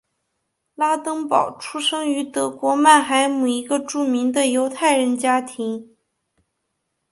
[0.73, 5.95] 拉登堡出生于德国曼海姆一个著名的犹太人家庭。